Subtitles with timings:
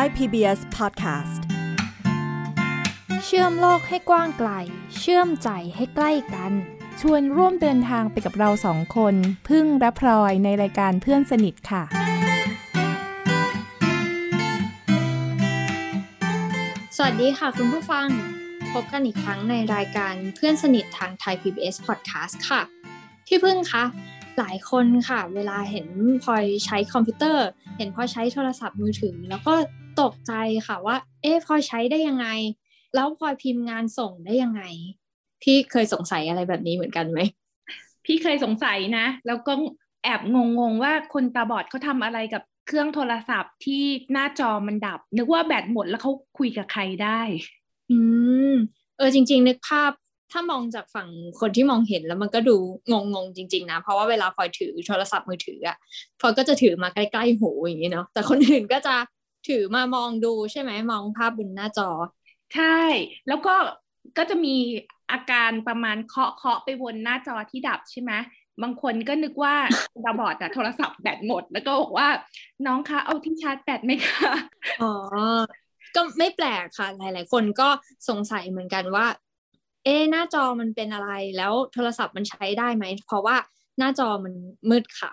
[0.00, 1.40] Thai PBS Podcast
[3.24, 4.50] เชื่อมโลกให้กว้างไกล
[4.98, 6.52] เชื่อมใจให้ใกล้กัน
[7.00, 9.14] ชวนร่วมเดินทางไปกับเราสองคน
[9.48, 11.82] พึ่งและพลอยในรายการเพื่อนสนิทค่ะ
[16.96, 18.06] สวัสดีค่ะคุณผู้ฟัง
[18.72, 22.60] พบกันอีกครั้งในรายการเพื่อนสนิททางไทย PBS Podcast ค่ะ
[23.26, 23.84] พี่พึ่งคะ
[24.38, 25.86] หลายคนค่ะ เวลาเห็น
[26.22, 27.46] พลอยใช้คอมพิวเตอร์
[27.78, 29.54] เห็นพลอยใช้โทรศัพท์มือถือ แล้วก็
[30.02, 30.32] ตกใจ
[30.66, 32.26] ค่ะว่า เอ๊ะพลอยใช้ได้ยังไง
[32.94, 34.62] แล้วพลอยพิมพ์งานส่งได้ยังไง
[35.42, 37.20] พี่เคยสงสัยอะไรแบบนี้เหมือนกันไหม
[38.04, 39.52] พี่เคยสงสัยนะ แล้วก็
[40.04, 43.82] แอบงงๆว่าคนตาบอดเขาทำอะไรกับเครื่องโทรศัพท์ที่
[44.12, 47.20] หน้าจอมันดับ นึกว่าแบตหมดแล้วเขาคุยกับใครได้
[47.90, 47.98] อื
[48.52, 48.54] ม
[48.96, 49.92] เออจริง ๆ นึกภาพ
[50.32, 51.08] ถ้ามองจากฝั่ง
[51.40, 52.56] คนที่มองเห็นแล้วมันก็ดู
[52.90, 55.76] งงๆจริง ๆ นะ เพราะว่าเวลาพลอยถือโทรศัพท์มือถืออะ
[56.20, 58.94] พลอยก็จะถือมาใกล้ๆหูอย่างนี้เนาะแต่คนอื่นก็จะ
[59.48, 61.90] ถือมามองดูใช่ไหมมองภาพบนหน้าจอ
[62.54, 62.78] ใช่
[63.28, 63.54] แล้วก็
[64.18, 64.56] ก็จะมี
[65.12, 68.12] อาการประมาณเคาะเคาะไปบนหน้าจอที่ดับใช่ไหม
[68.62, 69.54] บางคนก็นึกว่า
[70.04, 72.08] ตาบอดอะโทรศัพท์แบตหมด แล้วก็บอกว่า
[72.66, 74.32] น้องคะเอาที่ชาร์จแบตไหมคะ
[74.82, 74.92] อ๋อ
[75.94, 77.68] ก็ไม่แปลกค่ะ หลาย ๆ คนก็
[78.08, 79.06] สงสัยเหมือนกันว่า
[79.84, 83.36] เอ๊ะหน้าจอมันเป็นอะไรแล้วโทรศัพท์มันใช้ได้ไหม เพราะว่า
[83.78, 84.34] หน้าจอมัน
[84.70, 85.12] มืดค่ะ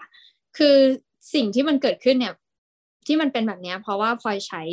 [0.57, 0.77] คือ
[1.33, 2.33] สิ่งที่มันเกิดขึ้นเนี่ย
[3.07, 4.63] ที่มันเป็นแบบนี้เพราะว่าพลอยใช้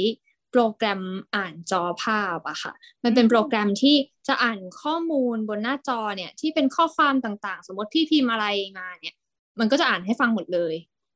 [0.51, 1.03] โปรแกรม
[1.35, 2.73] อ่านจอภาพอะค่ะ
[3.05, 3.97] มันเป็นโปรแกรมที่
[4.29, 8.47] จะอ่านข้อมูลบนหน้าจอเนี่ยที่เป็นข้อความต่างๆ สมมติพี่พิมพ์อะไร
[8.79, 9.17] มาเนี่ย
[9.61, 10.75] มันก็จะอ่านให้ฟังหมดเลย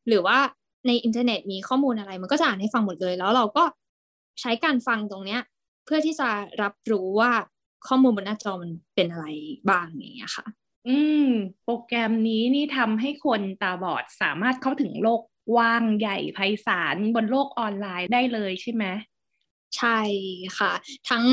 [0.09, 0.39] หรือว่า
[0.87, 3.65] ในอินเทอร์เน็ตมีข้อมูลอะไร มันก็จะอ่านให้ฟังหมดเลย แล้วเราก็
[4.41, 5.41] ใช้การฟังตรงเนี้ย
[5.85, 6.29] เพื่อที่จะ
[6.63, 7.33] รับรู้ว่า
[7.87, 9.27] ข้อมูลบนหน้าจอมันเป็นอะไร
[9.69, 10.47] บ้างอย่างเงี้ยค่ะ
[10.89, 11.29] อืม
[11.65, 18.85] โปรแกรมนี้นี่ทำให้คนตาบอดสามารถเข้าถึงโลก กว้างใหญ่ไพศาลบนโลกออนไลน์ได้เลยใช่ไหม
[19.77, 20.01] ใช่
[20.59, 20.73] ค่ะ
[21.11, 21.27] ทั้ง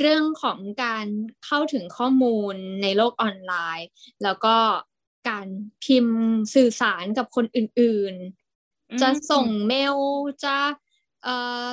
[0.00, 1.06] เรื่องของการ
[1.44, 3.88] เข้าถึงข้อมูลในโลกออนไลน์
[4.22, 4.56] แล้วก็
[5.28, 5.46] การ
[5.84, 6.20] พิมพ์
[6.54, 9.96] สื่อสารกับคนอื่นๆ จะส่งเมล
[10.44, 10.56] จะ
[11.22, 11.34] เอ่
[11.64, 11.66] อ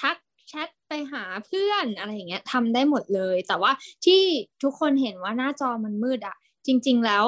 [0.00, 0.16] ทัก
[0.48, 3.72] แชทไปหาเพื่อนอะไรอย่างเงี้ยทำได้หมดเลย แต่ว่า
[4.04, 4.22] ที่
[4.62, 6.36] ทุกคนเห็นว่าหน้าจอมันมืดอะ
[6.66, 7.26] จริง ๆ แล้ว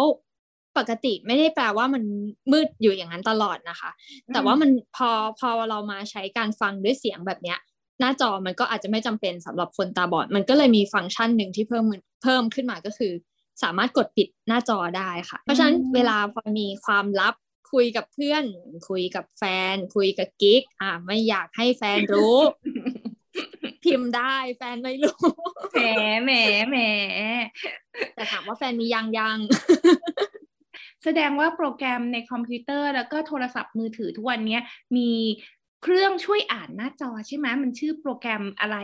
[0.79, 2.03] ปกติไม่ได้แปลว่ามัน
[2.53, 3.91] มืดอยู่อย่างนั้นตลอดนะคะ
[4.33, 7.59] แต่ว่ามันพอพอเรามาใช้การฟังด้วยเสียงแบบเนี้ย
[8.01, 11.85] หน้าจอมันก็อาจจะไม่จำเป็นสำหรับคนตาบอด มันก็เลยมีฟังก์ชันหนึ่งที่เพิ่ม
[12.23, 13.13] เพิ่มขึ้นมาก็คือ
[13.63, 17.35] สามารถกดปิดหน้าจอได้ค่ะ เพราะฉะนั้นเวลาพอมีความลับ
[17.73, 18.45] คุยกับเพื่อน
[18.89, 19.43] คุยกับแฟ
[19.73, 22.39] น คุยกับกิ๊กอะไม่อยากให้แฟนรู้
[23.85, 25.19] พิมพ์ได้แฟนไม่รู้
[25.73, 25.81] แหม
[26.25, 26.33] แหม
[26.71, 26.77] แหม
[28.15, 29.39] แต่ถามว่าแฟนมียังยัง
[31.05, 34.59] แสดงว่าโปรแกรมในคอมพิวเตอร์ แล้วก็โทรศัพท์มือถือทุกวันนี้
[34.97, 35.11] มี
[35.83, 38.77] เครื่องช่วยอ่านหน้าจอใช่ไหมมันชื่อโปรแกรมอะไร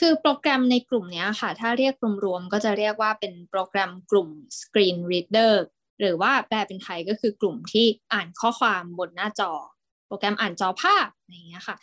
[0.00, 1.94] คือโปรแกรมในกลุ่มนี้ค่ะ ถ้าเรียก
[2.24, 4.28] รวมๆก็จะเรียกว่าเป็นโปรแกรมกลุ่ม
[4.60, 5.54] Screen Reader
[6.00, 9.52] หรือว่าแปลเป็นไทยก็คือกลุ่มที่อ่านข้อความบนหน้าจอ
[10.06, 11.76] โปรแกรมอ่านจอภาพอย่างเงี้ยค่ะ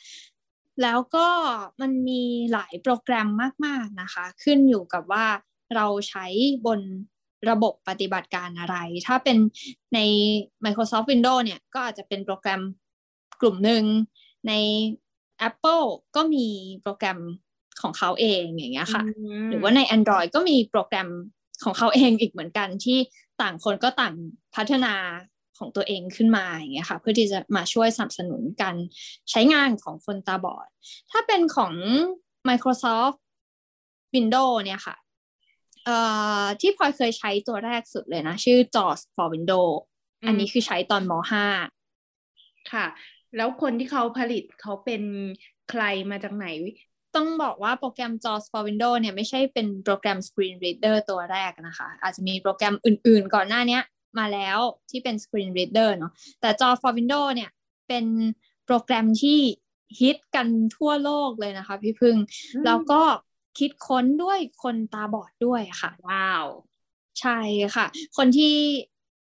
[0.81, 1.27] แล้วก็
[1.81, 3.27] มันมีหลายโปรแกรม
[3.65, 5.25] มากๆนะคะ ขึ้นอยู่กับว่า
[5.75, 6.25] เราใช้
[6.65, 6.81] บน
[7.49, 8.75] ระบบปฏิบัติการอะไร
[9.07, 9.37] ถ้าเป็น
[9.93, 9.99] ใน
[10.65, 12.61] Microsoft Windows เนี่ย ก็อาจจะเป็นโปรแกรม
[13.41, 13.83] กลุ่มหนึ่ง
[14.47, 14.53] ใน
[15.47, 15.85] Apple
[16.15, 16.47] ก็มี
[16.81, 17.19] โปรแกรม
[17.81, 19.03] ของเขาเองอย่างเงี้ยค่ะ
[19.49, 21.09] หรือว่าใน Android ก็มีโปรแกรม
[21.63, 22.97] ของเขาเองอีกเหมือนกันที่
[23.41, 24.15] ต่างคนก็ต่าง
[24.55, 24.93] พัฒนา
[25.57, 28.75] ของตัวเองขึ้นมาอย่างเงี้ยค่ะ เพื่อที่จะมาช่วยสนับสนุนการ
[29.29, 30.67] ใช้งานของคนตาบอด
[31.11, 31.73] ถ้าเป็นของ
[32.47, 33.17] Microsoft
[34.13, 34.95] Windows เนี่ยค่ะ
[35.89, 36.01] เอ่
[36.43, 39.73] อที่พลอยเคยใช้ตัวแรกสุดเลยนะ ชื่อ JAWS for Windows
[40.27, 42.85] อันนี้คือใช้ตอนม .5 ค่ะ
[43.37, 45.01] แล้วคนที่เขาผลิตเขาเป็น
[45.69, 46.47] ใครมาจากไหน
[47.15, 53.79] ต้องบอกว่าโปรแกรม JAWS for Windows เนี่ยไม่ใช่เป็นโปรแกรม Screen Reader ตัวแรกนะคะ อาจจะมีโปรแกรมอื่นๆ ก่อนหน้านี้
[54.19, 56.11] มาแล้วที่เป็น Screen Reader เนาะ
[56.41, 57.49] แต่ JAWS for Windows เนี่ย
[57.87, 58.05] เป็น
[58.65, 59.39] โปรแกรมที่
[59.99, 60.47] ฮิตกัน
[60.77, 62.15] ทั่วโลกเลยนะคะพี่พึ่ง
[62.65, 63.01] แล้วก็
[63.57, 66.45] คิดค้นด้วยคนตาบอดด้วยค่ะ ว้าว
[67.19, 67.39] ใช่
[67.75, 67.85] ค่ะ
[68.17, 68.55] คนที่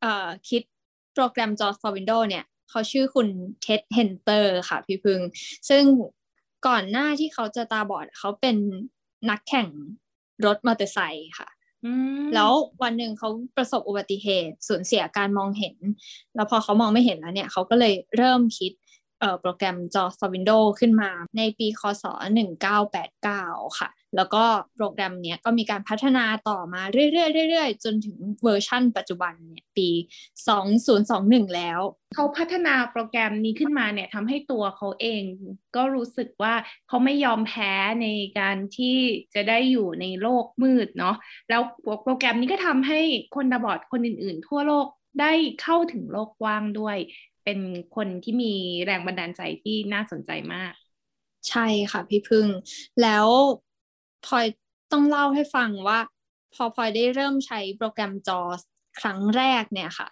[0.01, 0.62] เอ่อคิด
[1.13, 3.27] โปรแกรม JAWS for Windows เนี่ย เขาชื่อคุณ
[3.62, 5.19] เท็ดเฮนเตอร์ค่ะพี่พึ่ง
[5.69, 5.83] ซึ่ง
[6.68, 8.57] ก่อนหน้าที่เขาจะตาบอด เขาเป็น
[9.29, 9.68] นักแข่ง
[10.45, 11.50] รถมอเตอร์ไซค์ค่ะ
[12.35, 12.51] แล้ว
[12.81, 15.75] วันหนึ่งเขาประสบอุบัติเหตุสูญเสียการมองเห็น
[16.35, 18.80] แล้วพอเขามองไม่เห็นแล้วเนี่ย เขาก็เลยเริ่มคิดเอ่อ
[19.41, 22.06] โปรแกรม JAWS for Windows ขึ้นมาในปีคศ
[22.91, 24.44] 1989 ค่ะ แล้วก็
[24.75, 29.89] โปรแกรมเนี้ยก็มีการพัฒนาต่อมาเรื่อยๆเรื่อยๆจนถึงเวอร์ชั่นปัจจุบันเนี่ยปี
[30.71, 31.79] 2021 แล้ว
[32.15, 35.24] เขาพัฒนาโปรแกรมนี้ขึ้นมาเนี่ยทำให้ตัวเขาเอง
[35.75, 36.53] ก็รู้สึกว่า
[36.88, 38.07] เขาไม่ยอมแพ้ใน
[38.39, 38.97] การที่
[39.33, 41.15] จะได้อยู่ในโลกมืดเนาะ
[41.50, 41.62] แล้ว
[42.03, 43.00] โปรแกรมนี้ก็ทำให้
[43.35, 44.88] คนตาบอดคนอื่นๆ ทั่วโลก
[45.21, 46.97] ได้เข้าถึงโลกกว้างด้วย
[47.43, 47.59] เป็น
[47.95, 48.53] คนที่มี
[48.85, 50.73] แรงบันดาลใจที่น่าสนใจมาก
[51.49, 52.47] ใช่ค่ะพี่พึ่ง
[53.01, 53.27] แล้ว
[54.25, 54.45] พลอย
[54.91, 55.99] ต้องเล่าให้ฟังว่า
[56.53, 58.61] พอพลอยได้เริ่มใช้โปรแกรม JAWS
[58.99, 60.07] ครั้งแรกเนี่ยค่ะ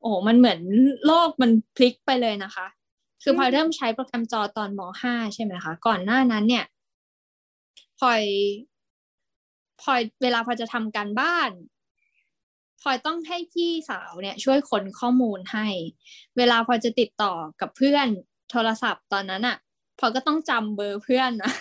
[0.00, 0.60] โอ้มันเหมือน
[1.06, 2.66] โลกมันพลิกไปเลยนะคะ
[3.22, 6.64] คือพลอยเริ่มใช้โปรแกรมจอตอนม .5 ใช่ไหมคะ ก่อนหน้านั้นเนี่ย
[7.98, 8.22] พลอย
[9.82, 11.50] พลอยเวลาพลอยจะทำการบ้าน
[12.80, 15.66] พลอยต้องให้พี่สาวเนี่ยช่วยค้นข้อมูลให้
[16.36, 18.08] เวลาพลอยจะติดต่อกับเพื่อน
[18.50, 19.56] โทรศัพท์ตอนนั้นอะ
[20.00, 21.52] พอก็ต้องจำเบอร์เพื่อนนะ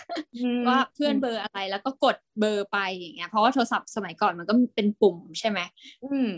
[0.68, 5.60] ว่าเพื่อนเบอร์อะไรแล้วก็กดเบอร์ไปอย่างเงี้ยเพราะว่าโทรศัพท์สมัยก่อนมันก็เป็นปุ่มใช่ไหม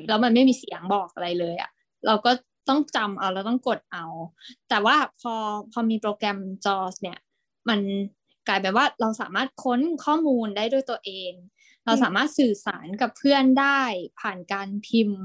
[0.08, 1.72] แล้วมันไม่มีเสียงบอกอะไรเลยอะ่ะ
[2.08, 2.32] เราก็
[2.70, 4.06] ต้องจำเอาแล้วต้องกดเอา
[4.70, 5.34] แต่ว่าพอ
[5.72, 7.20] พอมีโปรแกรม JAWS เนี่ย
[7.70, 7.80] มัน
[8.48, 11.32] กลายเป็นว่าเราสามารถค้นข้อมูลได้ด้วยตัวเอง
[11.88, 13.82] เราสามารถสื่อสารกับเพื่อนได้
[14.20, 15.20] ผ่านการพิมพ์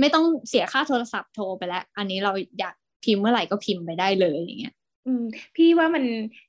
[0.00, 2.74] ไม่ต้องเสียค่าโทรศัพท์โทรไปแล้ว อันนี้เราอยาก
[3.04, 4.74] พิมพ์เมื่อไหร่ก็พิมพ์ไปได้เลยอย่างเงี้ย
[5.06, 5.24] อืม
[5.56, 6.04] พี่ว่ามัน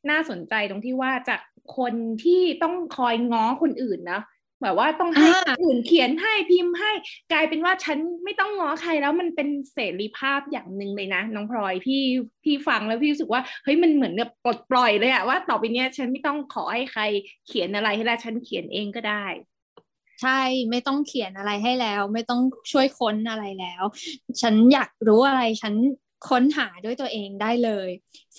[0.10, 1.42] น่าสนใจตรงที่ว่าจาก
[1.78, 4.22] คนที่ต้องคอยง้อคนอื่นนะ
[4.62, 5.30] แบบว่าต้องให้
[5.62, 6.92] อื่นเขียนให้พิมพ์ให้
[7.32, 12.04] กลายเป็นว่าฉันไม่ต้องง้อใครแล้วมันเป็นเสรีภาพอย่างหนึ่งเลยนะน้องพลอยพี่
[12.44, 17.02] พี่ฟังแล้วพี่รู้สึกว่าเฮ้ยมันเหมือนแบบปลดปล่อยเลยอะว่าต่อไปเนี้ยฉันไม่ต้องขอให้ใคร
[17.48, 19.26] เขียนอะไรให้แล้วฉันเขียนเองก็ได้
[20.22, 20.42] ใช่
[20.72, 22.42] ไม่ต้องเขียนอะไรให้แล้ว ไม่ต้อง
[22.72, 23.84] ช่วยค้นอะไรแล้ว
[24.42, 25.74] ฉันอยากรู้อะไรฉัน
[26.30, 27.90] ค้นหาด้วยตัวเองได้เลย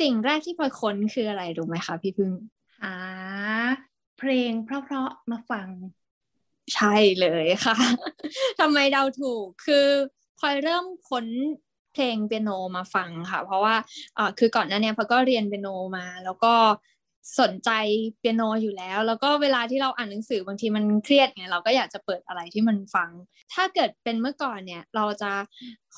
[0.00, 2.32] สิ่งแรกที่พลอยค้นคืออะไรรู้ไหมคะพี่พึ่ง
[2.82, 2.94] หา
[4.18, 5.68] เพลงเพราะๆมาฟัง
[6.74, 7.76] ใช่เลยค่ะ
[8.60, 9.86] ทำไมเดาถูกคือ
[10.38, 11.26] พลอยเริ่มค้น
[11.92, 13.74] เพลงเปียโนมาฟังค่ะ เพราะว่า
[14.38, 16.54] คือก่อนหน้านี้พลอยก็เรียนเปียโนมา แล้วก็
[17.40, 17.70] สนใจ
[18.18, 23.10] เปียโนอยู่แล้ว แล้วก็เวลาที่เราอ่านหนังสือบางทีมันเครียดไงเราก็อยากจะเปิดอะไรที่มันฟัง
[23.52, 25.32] ถ้าเกิดเป็นเมื่อก่อนเนี่ยเราจะ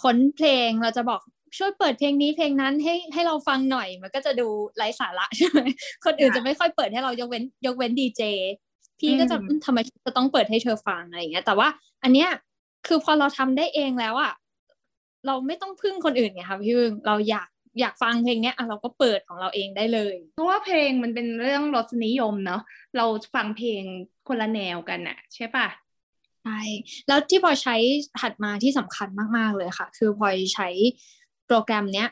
[0.02, 1.20] ค้นเพลงเราจะบอก
[1.58, 5.60] ช่วยเปิดเพลงนี้เพลงนั้นให้ให้เราฟังหน่อยมันก็จะดูไร้สาระใช่ไหม
[6.04, 8.22] คนอื่นจะไม่ค่อยเปิดให้เรายกเว้นยกเว้นดีเจ
[9.04, 11.68] พี่ก็จะทำไมจะต้องเปิดให้เธอฟังอะไรอย่างเงี้ย แต่ว่า
[12.02, 12.28] อันเนี้ย
[12.86, 14.32] คือพอเราทำได้เองแล้วอะ
[15.26, 17.48] เราไม่ต้องพึ่งคนอื่นไงคะพี่พึ่งเราอยาก
[17.80, 22.62] อยากฟังเพลงเนี้ยอะเราก็เปิดของเราเองได้เลย เพราะว่าเพลงมันเป็นเรื่องรสนิยมเนาะ
[22.96, 23.82] เราฟังเพลง
[24.28, 25.66] คนละแนวกันอะใช่ปะ
[26.42, 26.60] ใช่
[27.08, 27.76] แล้วที่พอใช้
[28.20, 30.68] ถัดมาที่สำคัญมาก ๆ เลยค่ะ คือพอใช้
[31.46, 32.08] โปรแกรมเนี้ย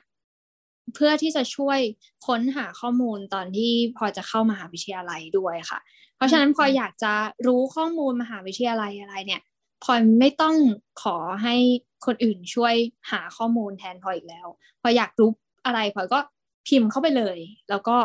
[0.95, 1.79] เพื่อที่จะช่วย
[2.27, 5.79] ค้นหาข้อมูลตอนที่พอจะเข้ามหาวิทยาลัยด้วยค่ะ
[6.12, 7.13] เพ ราะฉะนั้นพออยากจะ
[7.47, 9.43] รู้ข้อมูลมหาวิทยาลัยอะไรเนี่ย
[9.85, 10.57] พอไม่ต้อง
[11.03, 11.57] ขอให้
[12.07, 12.75] คนอื่นช่วย
[13.11, 14.47] หาข้อมูลแทนพออีกแล้ว
[14.83, 15.31] พออยากรู้
[15.67, 16.21] อะไรพอก็
[16.69, 17.39] พิมพ์เข้าไปเลย
[17.71, 17.97] แล้วก็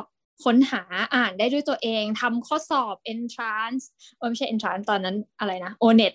[0.43, 0.81] ค้นหา
[1.15, 3.83] อ่านได้ด้วยตัวเองทำข้อสอบ entrance
[4.17, 6.13] เออไม่ใช่ entrance ตอนนั้นอะไรนะ onet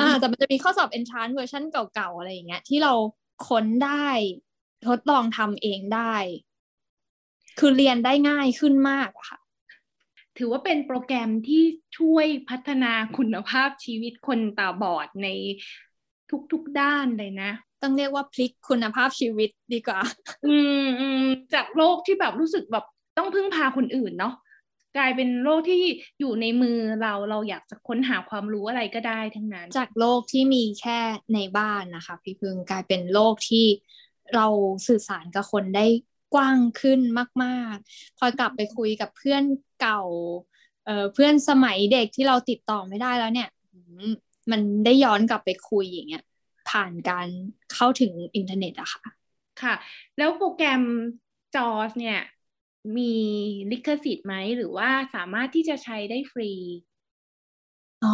[0.00, 2.92] อ่าแต่มันจะมีข้อสอบ entrance เวอร์ชันเก่าๆ อะไรอย่างเงี้ยที่เรา
[3.48, 4.08] ค้นได้
[4.88, 6.14] ทดลองทำเองได้
[7.58, 9.38] คือเรียนได้ง่ายขึ้นมากอะค่ะ
[10.38, 11.62] ถือว่าเป็นโปรแกรมที่
[11.98, 15.28] ช่วยพัฒนาคุณภาพชีวิตคนตาบอดใน
[16.52, 17.50] ทุกๆด้านเลยนะ
[17.82, 20.00] ต้องเรียกว่าพลิกคุณภาพชีวิตดีกว่า
[20.46, 21.24] อืมอืม
[21.54, 22.84] จากโลกที่แบบรู้สึกแบบ
[23.18, 24.34] ต้องพึ่งพาคนอื่นเนาะ
[24.96, 25.82] กลายเป็นโลกที่
[26.20, 30.98] อยู่ในมือเราเราอยากจะค้นหาความรู้อะไรก็ได้ทั้งนั้น จากโลกที่มีแค่
[31.34, 33.66] ในบ้านนะคะ พี่พึงกลายเป็นโลกที่
[34.34, 34.46] เรา
[34.88, 35.86] สื่อสารกับคนได้
[36.36, 37.00] กว้างขึ้น
[37.44, 39.44] มากๆพอกลับไปคุยกับเพื่อน
[39.78, 40.00] เก่า
[40.84, 43.48] เอ่อเพื่อนสมัยเด็กที่เราติดต่อไม่ได้แล้วเนี่ย
[44.50, 46.22] มันได้ย้อนกลับไปคุยอย่างเงี้ย
[46.68, 47.28] ผ่านการ
[47.72, 49.02] เข้าถึงอินเทอร์เน็ตอะค่ะ
[49.62, 49.74] ค่ะ
[50.16, 50.82] แล้วโปรแกรม
[51.52, 52.16] จอสเนี่ย
[52.96, 53.02] มี
[53.70, 56.52] ลิขสิทธิ์ไหม หรือว่าสามารถที่จะใช้ได้ฟรี
[58.02, 58.08] อ๋อ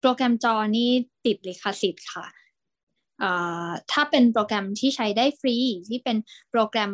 [0.00, 0.90] โปรแกรมจอนี่
[1.24, 2.26] ติดลิขสิทธิ์ค่ะ
[3.92, 5.56] ถ้าเป็นโปรแกรมที่ใช้ได้ฟรี
[5.88, 6.16] ที่เป็น
[6.50, 6.92] โปรแกรม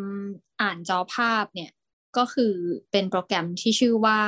[0.60, 1.70] อ่านจอภาพเนี่ย
[2.16, 2.54] ก็คือ
[2.90, 4.20] เป็นโปรแกรมที่ชื่อว่า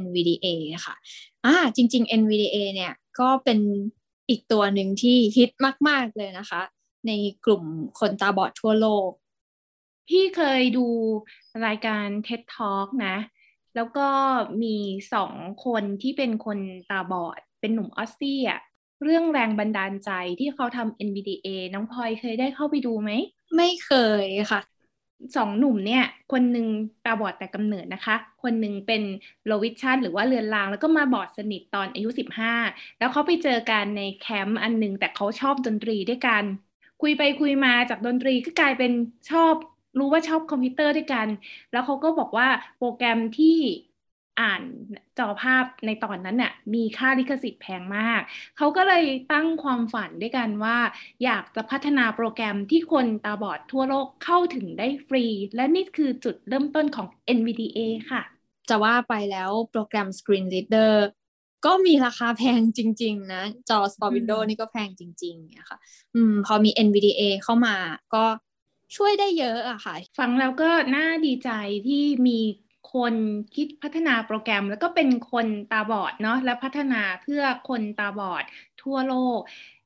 [0.00, 0.46] NVDA
[0.86, 0.94] ค่ะ
[1.44, 3.60] อ่าจริง ๆ NVDA เนี่ยก็เป็น
[4.28, 5.50] อีกตัวหนึ่งที่ฮิต
[5.88, 6.62] มาก ๆ เลยนะคะ
[7.06, 7.12] ใน
[7.44, 7.64] กลุ่ม
[7.98, 9.10] คนตาบอดทั่วโลก
[10.08, 10.86] พี่เคยดู
[11.66, 13.16] รายการ TED Talk นะ
[13.76, 14.08] แล้วก็
[14.62, 14.76] มี
[15.14, 15.32] สอง
[15.64, 16.58] คนที่เป็นคน
[16.90, 18.60] ตาบอด เป็นหนุ่มออสซี่อะ
[19.02, 23.10] เรื่องแรงบันดาลใจที่เขาทำ NVDA น้องพลอยเคยได้เข้าไปดูไหม
[23.56, 23.92] ไม่เค
[24.24, 24.60] ยค่ะ
[25.36, 26.66] สองหนุ่มเนี่ย คนหนึ่ง
[27.04, 29.02] ตาบอดแต่กำเนิดนะคะ คนหนึ่งเป็น
[29.46, 32.08] low vision หรือว่าเลือนราง แล้วก็มาบอดสนิทตอนอายุ
[32.54, 36.44] 15 แล้วเขาไปเจอกันในแคมป์อันหนึ่งแต่เขาชอบดนตรีด้วยกัน
[37.02, 38.92] คุยไปคุยมาจากดนตรีก็กลายเป็น
[39.30, 39.54] ชอบ
[39.98, 41.26] รู้ว่าชอบคอมพิวเตอร์ด้วยกัน
[41.72, 43.56] แล้วเขาก็บอกว่าโปรแกรมที่
[44.40, 44.62] อ่าน
[45.18, 48.20] จอภาพในตอนนั้นเนี่ยมีค่าลิขสิทธิ์แพงมาก
[48.56, 50.78] เขาก็เลยตั้งความฝันด้วยกันว่า
[51.24, 55.24] อยากจะพัฒนาโปรแกรมที่คนตาบอดทั่วโลกเข้าถึงได้ฟรี
[55.56, 57.78] และนี่คือจุดเริ่มต้นของ NVDA
[58.10, 58.22] ค่ะ
[58.68, 60.92] จะว่าไปแล้วโปรแกรม Screen Reader
[61.66, 65.78] ก็มีราคาแพงจริง ๆ นะ จอ s p o r Windows นี่ก็แพงจริงๆเนี่ยค่ะ
[66.14, 67.76] อืมพอมี NVDA เข้ามา
[68.14, 68.24] ก็
[68.96, 71.50] ช่วยได้เยอะอะค่ะ ฟังแล้วก็น่าดีใจ
[71.86, 72.38] ที่มี
[72.94, 73.14] คน
[73.56, 78.44] คิดพัฒนาโปรแกรม แล้วก็เป็นคนตาบอดเนาะและพัฒนาเพื่อคนตาบอด
[78.82, 79.40] ทั่วโลก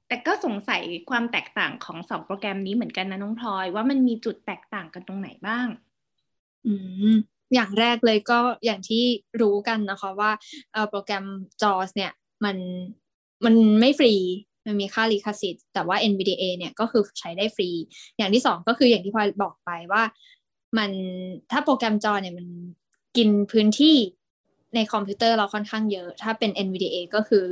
[0.09, 5.67] แต่ก็สงสัยความแตกต่างของสองโปรแกรมนี้เหมือนกันนะน้องพลอย ว่ามันมีจุดแตกต่างกันตรงไหนบ้าง
[6.67, 6.73] อื
[7.13, 7.15] ม
[7.55, 9.05] อย่างแรกเลยก็อย่างที่
[9.41, 10.31] รู้กันนะคะว่า
[10.91, 11.27] โปรแกรม
[11.63, 12.13] JAWS เนี่ย
[12.45, 12.57] มัน
[13.45, 14.15] มันไม่ฟรี
[14.67, 17.69] มันมีค่าลิขสิทธิ์แต่ว่า NVDA เนี่ยก็คือใช้ได้ฟรี
[18.17, 20.03] อย่างที่สองก็คืออย่างที่พลอยบอกไปว่า
[20.79, 20.91] มัน
[21.51, 22.47] ถ้าโปรแกรมจอเนี่ยมัน
[23.17, 23.97] กินพื้นที่
[24.75, 27.47] ในคอมพิวเตอร์เราค่อนข้างเยอะ ถ้าเป็น NVDA ก็คือ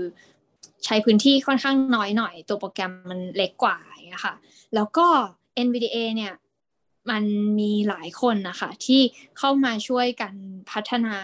[0.84, 4.34] ใช้พื้นที่ค่อนข้างน้อยหน่อย ตัวโปรแกรมมันเล็กกว่าอย่างเงี้ยค่ะ
[4.74, 5.06] แล้วก็
[5.66, 6.34] NVDA เนี่ย
[7.10, 7.24] มัน
[7.60, 9.00] มีหลายคนนะคะที่
[9.38, 10.34] เข้ามาช่วยกัน
[10.70, 11.16] พัฒนา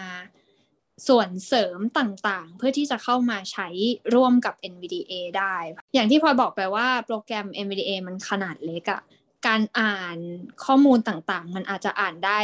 [1.08, 3.68] ส่วนเสริมต่างๆ เพื่อที่จะเข้ามาใช้
[4.14, 5.56] ร่วมกับ NVDA ได้
[5.94, 9.02] อย่างที่พลอยบอกไปว่าโปรแกรม NVDA มันขนาดเล็กอะ
[9.46, 10.16] การอ่าน
[10.64, 12.40] ข้อมูลต่างๆ มันอาจจะอ่านได้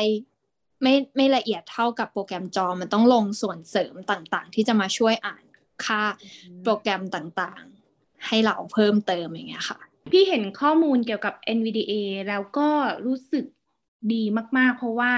[0.82, 5.44] ไม่ไม่ละเอียดเท่ากับโปรแกรมจอมันต้องลงส่วนเสริมต่างๆ ที่จะมาช่วยอ่าน
[5.84, 6.02] ค่า
[6.62, 9.78] โปรแกรมต่างๆ ให้เราเพิ่มเติมอย่างเงี้ยค่ะ
[10.12, 11.92] พี่เห็นข้อมูลเกี่ยวกับ NVDA
[12.28, 12.68] แล้วก็
[13.06, 13.44] รู้สึก
[14.12, 14.24] ดี
[14.58, 15.12] มาก ๆ เพราะว่า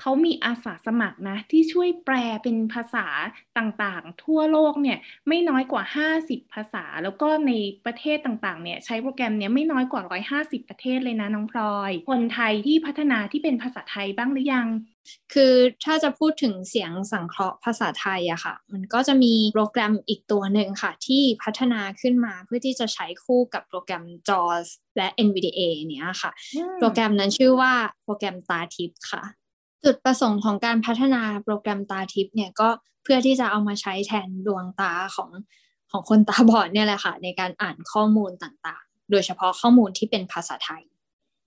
[0.00, 3.06] เขามีอาสาสมัครนะ ที่ช่วยแปลเป็นภาษา
[3.58, 5.82] ต่างๆ ทั่วโลกเนี่ยไม่น้อยกว่า
[6.18, 7.52] 50 ภาษา แล้วก็ใน
[7.86, 10.02] ประเทศต่างๆ เนี่ยใช้โปรแกรมเนี้ยไม่น้อยกว่า
[10.42, 14.68] 150 ประเทศเลยนะน้องพลอย คนไทยที่พัฒนาที่เป็นภาษาไทยบ้างหรือยัง
[15.32, 15.52] คือ
[15.84, 26.30] ถ้าจะพูดถึงเสียงสังเคราะห์ภาษาไทยอะค่ะ มันก็จะมีโปรแกรมอีกตัวหนึ่งค่ะ ที่พัฒนาขึ้นมาเพื่อที่จะใช้คู่กับโปรแกรม JAWS และ NVDA เนี้ยค่ะ
[26.78, 27.72] โปรแกรมนั้นชื่อว่า
[28.04, 29.22] โปรแกรมตาทิพย์ค่ะ
[29.84, 32.68] จุดประสงค์ของการพัฒนาโปรแกรมตาทิพย์เนี่ยก็
[33.02, 35.30] เพื่อที่จะเอามาใช้แทนดวงตาของ
[35.90, 40.82] ของคนตาบอดเนี่ยแหละค่ะ ในการอ่านข้อมูลต่างๆ โดยเฉพาะข้อมูลที่เป็นภาษาไทย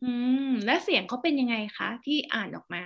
[0.04, 0.12] อื
[0.50, 2.84] ม และเสียงเขาเป็นยังไงคะ ที่อ่านออกมา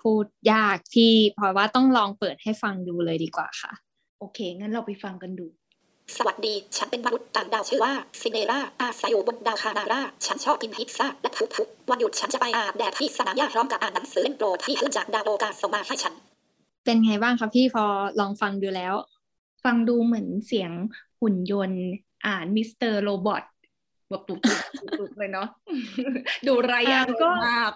[0.00, 3.72] พูดยากพี่พอว่าต้องลองเปิดให้ฟังดูเลยดีกว่าค่ะ
[4.18, 5.46] โอเค งั้นเราไปฟังกันดู
[6.16, 16.14] สวัสดี ฉันเป็นมนุษย์ต่างดาวชื่อว่าซินเดราอาศัยอยู่บนดาวคานาราฉันชอบกินพิซซ่าและทุกทุกวันหยุดฉันจะไปอาบแดดที่สนามหญ้าพร้อมกับอ่านหนังสือเล่มโปรดที่เพื่อนจากดาวโลกาส่งมาให้ฉัน
[16.84, 17.84] เป็นไงบ้างคะพี่พอ
[18.20, 18.94] ลองฟังดูแล้ว
[19.64, 20.70] ฟังดูเหมือนเสียง
[21.20, 21.82] หุ่นยนต์
[22.26, 23.42] อ่านมิสเตอร์โรบอท
[24.08, 24.34] แบบตุ
[25.08, 25.48] กๆเลยเนาะ
[26.46, 27.72] ดูไรอะก็มาก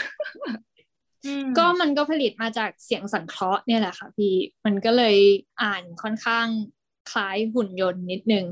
[1.59, 4.35] ก็มันก็ผลิตมาจากเสียงสังเคราะห์เนี่ยแหละค่ะพี่
[4.65, 5.17] มันก็เลย
[5.62, 6.47] อ่านค่อนข้าง
[7.11, 8.45] คล้ายหุ่นยนต์นิดนึง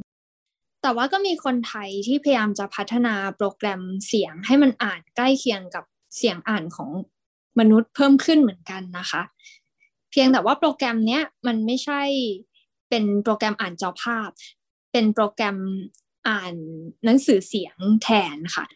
[0.82, 5.84] แต่ว่าก็มีคนไทยที่พยายามจะพัฒนาโปรแกรมเสียงให้มันอ่านใกล้เคียงกับ
[6.16, 6.90] เสียงอ่านของ
[7.58, 9.22] มนุษย์เพิ่มขึ้นเหมือนกันนะคะ
[10.10, 12.02] เพียงแต่ว่าโปรแกรมเนี้ยมันไม่ใช่
[12.88, 14.30] เป็นโปรแกรมอ่านจอภาพ
[14.92, 15.56] เป็นโปรแกรม
[16.28, 16.54] อ่าน
[17.04, 18.66] หนังสือเสียงแทนค่ะ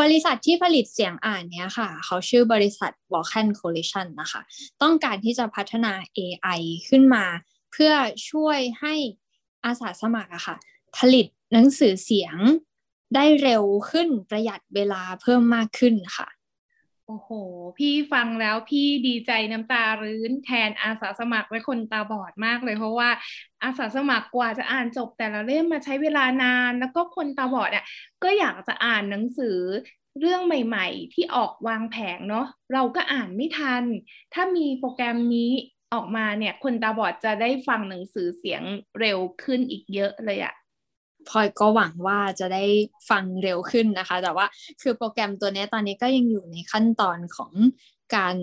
[0.00, 4.40] บริษัทที่ผลิตเสียงอ่านเนี้ยค่ะ เขาชื่อบริษัท w a l k a n Coalition นะคะ
[4.82, 7.24] ต้องการที่จะพัฒนา AI ขึ้นมา
[7.72, 7.92] เพื่อ
[8.30, 8.94] ช่วยให้
[9.64, 10.56] อาสาสมัครอะค่ะ
[10.96, 12.36] ผลิตหนังสือเสียง
[13.14, 16.28] ได้เร็วขึ้นประหยัดเวลาเพิ่มมากขึ้นค่ะ
[17.08, 17.30] โอ้โห
[17.78, 23.10] พี่ฟังแล้วพี่ดีใจน้ำตารื้นแทนอาสาสมัครและคนตาบอดมากเลย เพราะว่า
[23.64, 27.84] อาสาสมัครกว่าจะอ่านจบแต่ละเล่มมาใช้เวลานาน แล้วก็คนตาบอดเนี่ย
[28.22, 29.58] ก็อยากจะอ่านหนังสือ
[30.20, 33.84] เรื่องใหม่ ๆ ที่ออกวางแผงเนาะเราก็อ่านไม่ทัน
[34.34, 35.50] ถ้ามีโปรแกรมนี้
[35.94, 38.62] ออกมาเนี่ย คนตาบอดจะได้ฟังหนังสือเสียง
[39.00, 40.54] เร็วขึ้นอีกเยอะเลยอะ
[41.28, 42.64] พลอยก็หวังว่าจะได้
[43.10, 44.46] ฟังเร็วขึ้นนะคะ แต่ว่า
[44.82, 47.52] คือโปรแกรมตัวนี้ตอนนี้ก็ยังอยู่ในขั้นตอนของ
[48.16, 48.36] การ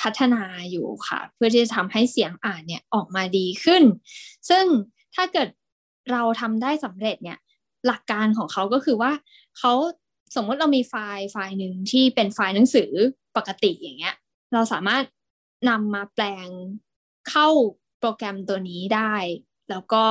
[0.00, 3.82] พัฒนาอยู่ค่ะ เพื่อที่จะทำให้เสียงอ่านเนี่ยออกมาดีขึ้น
[4.50, 4.64] ซึ่ง
[5.14, 5.48] ถ้าเกิด
[6.12, 7.38] เราทำได้สำเร็จเนี่ย
[7.86, 9.12] หลักการของเขาก็คือว่า
[9.58, 9.72] เขา
[10.34, 12.90] สมมติเรามีไฟล์ไฟล์หนึ่งที่เป็นไฟล์หนังสือ
[13.36, 14.14] ปกติอย่างเงี้ย
[14.52, 15.04] เราสามารถ
[15.68, 16.48] นำมาแปลง
[17.30, 17.48] เข้า
[18.00, 19.14] โปรแกรมตัวนี้ได้
[19.70, 20.04] แล้วก็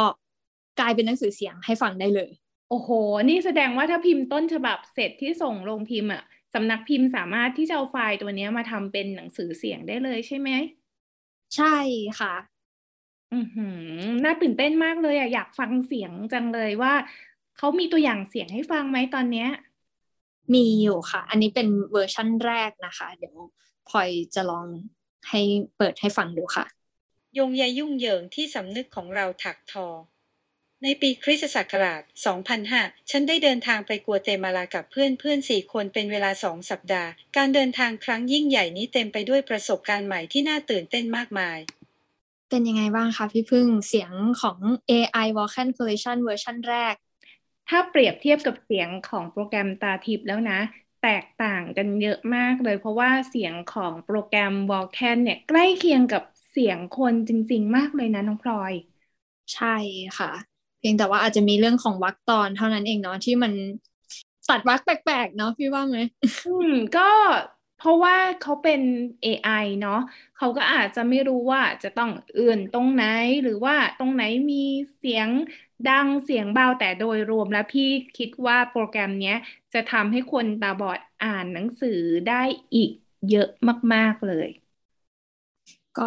[0.79, 2.31] กลายเป็นหนังสือเสียงให้ฟังได้เลย
[2.69, 2.89] โอ้โห
[3.29, 6.23] นี่แสดงว่าถ้าพิมพ์ต้นฉบับเสร็จที่ส่งลงพิมพ์อะ
[6.53, 10.49] สำนักพิมพ์สามารถที่จะเอาไฟล์ตัวเนี้ยมาทำเป็นหนังสือเสียงได้เลยใช่ไหม
[11.55, 11.77] ใช่
[12.19, 12.33] ค่ะ
[13.33, 13.81] อือหือ
[14.23, 16.93] น่าตื่นเต้นมากเลยอะอยากฟังเสียงจังเลยว่า
[17.57, 19.49] เขามีตัวอย่างเสียงให้ฟังไหมตอนเนี้ย
[20.53, 23.35] มีอยู่ค่ะ อันนี้เป็นเวอร์ชั่นแรกนะคะ เดี๋ยว
[23.89, 24.67] พลอยจะลอง
[25.29, 25.41] ให้
[25.77, 26.65] เปิดให้ฟังดูค่ะ
[27.37, 29.87] ยงใยยุ่งเหยิงที่สำนึกของเราถักทอ
[30.83, 32.01] ในปีคริสตศักราช
[32.55, 41.57] 2005 ฉันได้เดินทางไปกัวเตมาลากับเพื่อนเพื่อนสี่คนเป็นเวลาสองสัปดาห์ การเดินทางครั้งยิ่งใหญ่นี้เต็มไปด้วยประสบการณ์ใหม่ที่น่าตื่นเต้นมากมาย
[42.49, 44.11] เป็นยังไงบ้างคะพี่พึ่งเสียง
[44.41, 44.57] ของ
[44.89, 46.95] AI Vulkan Collision เวอร์ชันแรก
[47.69, 50.59] ถ้าเปรียบเทียบกับเสียงของโปรแกรมตาทิพย์แล้วนะ
[51.03, 58.73] แตกต่างกันเยอะมากเลย เพราะว่าเสียงของโปรแกรม Vulkan เนี่ยใกล้เคียงกับเสียงคนจริง ๆ มากเลยนะน้องพลอย
[59.53, 59.75] ใช่
[60.19, 60.31] ค่ะ
[60.81, 63.53] เพียงแต่ว่าอาจจะมีเรื่องของวรรคตอนเท่านั้นเองเนาะที่มัน
[64.49, 65.97] ตัดวรรคแปลกๆเนาะพี่ว่าไหม
[66.43, 67.01] อืมก็
[67.75, 68.81] เพราะว่าเขาเป็น
[69.23, 69.93] AI เนาะ
[70.35, 73.01] เขาก็อาจจะไม่รู้ว่าจะต้องเอื่นตรงไหน
[73.41, 74.21] หรือว่าตรงไหน
[74.51, 74.55] มี
[74.97, 75.29] เสียง
[75.85, 77.83] ดังเสียงเบาแต่โดยรวมแล้วพี่
[78.15, 79.35] คิดว่าโปรแกรมเนี้ย
[79.73, 81.89] จะทำให้คนตาบอดอ่านหนังสือ
[82.25, 82.33] ได้
[82.73, 82.91] อีก
[83.27, 83.47] เยอะ
[83.93, 84.47] มาก ๆ เลย
[85.97, 86.03] ก็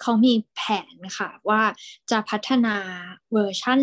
[0.00, 0.62] เขามีแผ
[0.94, 1.62] นค่ะว่า
[2.10, 2.76] จะพัฒนา
[3.32, 3.80] เวอร์ชั่น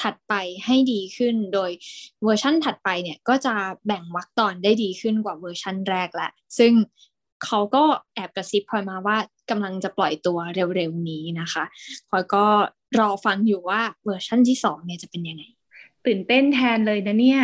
[0.00, 0.34] ถัดไป
[0.64, 1.70] ให้ดีขึ้น โดย
[2.22, 3.54] เวอร์ชั่นถัดไปเนี่ยก็จะ
[3.86, 6.72] แบ่งวรรคตอนได้ดีขึ้นกว่าเวอร์ชั่นแรกแหละ ซึ่ง
[7.44, 7.84] เขาก็
[8.14, 9.16] แอบกระซิบพลอยมาว่า
[9.50, 11.64] กำลังจะปล่อยตัวเร็วๆนี้นะคะ
[12.08, 12.46] พลอยก็
[12.98, 15.44] รอฟังอยู่ว่าเวอร์ชั่นที่สองเนี่ยจะเป็นยังไง
[16.06, 17.42] ตื่นเต้นแทนเลยนะเนี่ย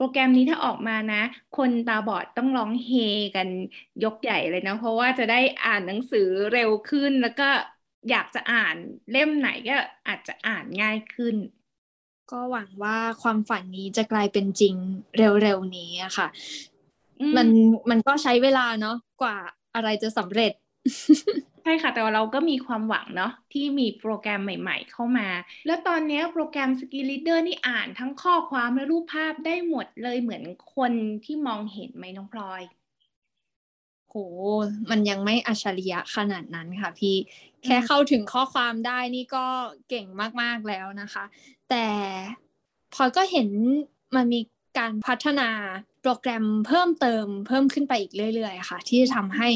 [0.00, 1.22] โปรแกรมนี้ถ้าออกมานะ
[1.56, 2.90] คนตาบอดต้องร้องเฮ
[3.36, 3.48] กัน
[4.04, 7.48] ยกใหญ่เลยนะ เพราะว่าจะได้อ่านหนังสือเร็วขึ้นแล้วก็
[8.10, 8.76] อยากจะอ่าน
[9.10, 9.76] เล่มไหนก็
[10.08, 11.34] อาจจะอ่านง่ายขึ้น
[12.30, 14.74] ก็หวังว่าความฝันนี้จะกลายเป็นจริง
[15.16, 16.26] เร็วๆนี้อะค่ะ
[17.20, 17.48] อืมมัน
[17.90, 19.36] มันก็ใช้เวลาเนาะกว่า
[19.74, 20.52] อะไรจะสำเร็จ
[21.62, 25.28] ใช่ค่ะแต่ว่าเราก็มีความหวังเนาะที่มีโปรแกรมใหม่ ๆ เข้ามา
[25.66, 30.42] แล้วตอนนี้โปรแกรม Skill Reader นี่อ่านทั้งข้อความและรูปภาพได้หมดเลยเหมือน
[30.76, 30.92] คน
[31.24, 32.62] ที่มองเห็นไหมน้องพลอย
[34.08, 34.16] โห
[34.90, 37.16] มันยังไม่อัจฉริยะขนาดนั้นค่ะพี่
[37.64, 39.46] แค่เข้าถึงข้อความได้นี่ก็
[39.88, 40.06] เก่ง
[40.40, 41.24] มากๆแล้วนะคะ
[41.70, 41.86] แต่
[42.94, 43.48] พลอยก็เห็น
[44.16, 44.40] มันมี
[44.78, 45.50] การพัฒนา
[46.02, 49.48] โปรแกรมเพิ่มเติมเพิ่มขึ้นไปอีกเรื่อยๆค่ะ ที่จะทำให้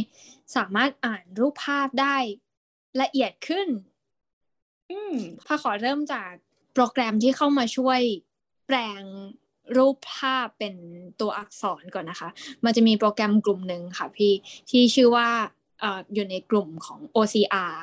[0.57, 2.17] สามารถอ่านรูปภาพได้
[3.03, 3.69] ละเอียดขึ้น
[4.91, 6.31] อืมพาขอเริ่มจาก
[6.75, 8.01] โปรแกรมที่เข้ามาช่วย
[8.67, 9.03] แปลง
[9.77, 10.75] รูปภาพเป็น
[11.21, 12.29] ตัวอักษรก่อนนะคะ
[12.65, 14.33] มันจะมีโปรแกรมกลุ่มหนึ่งค่ะพี่
[14.71, 15.29] ที่ชื่อว่า
[15.81, 17.75] เอ่ออยู่ในกลุ่มของ OCR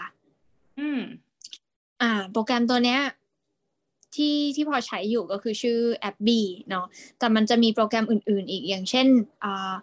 [0.80, 1.02] อืม
[2.02, 3.02] อ่า โปรแกรมตัวเนี้ย
[4.16, 6.30] ที่ที่พอใช้อยู่ก็คือชื่อแอป B
[6.70, 6.86] เนาะ
[7.20, 9.08] แต่มันจะมีโปรแกรมอื่น ๆ อีกอย่างเช่น
[9.44, 9.74] อ่า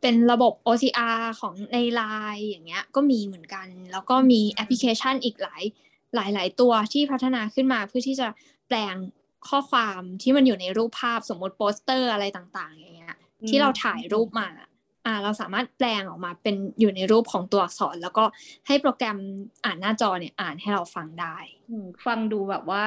[0.00, 5.62] เป็นระบบ OCR ของใน Line อย่างเงี้ยก็มีเหมือนกัน แล้วก็มีแอปพลิเคชันอีกหลาย
[6.14, 8.28] หลายหลายตัวที่พัฒนาขึ้นมาเพื่อที่จะ
[8.68, 8.94] แปลง
[9.48, 13.16] ข้อความที่มันอยู่ในรูปภาพสมมติโปสเตอร์อะไรต่างๆ อย่างเงี้ย
[13.48, 14.48] ที่เราถ่ายรูปมา
[15.06, 18.24] อ่าเราสามารถแปลงออกมาเป็นอยู่ในรูปของตัวอักษร แล้วก็
[18.66, 19.18] ให้โปรแกรม
[19.64, 21.36] อ่านหน้าจอเนี่ยอ่านให้เราฟังได้
[22.06, 22.84] ฟังดูแบบว่า